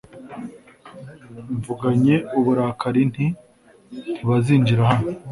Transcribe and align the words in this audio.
mvuganye 1.55 2.15
uburakari 2.37 3.01
nti 3.11 3.25
ntibazinjira 4.15 4.81
hano 4.91 5.07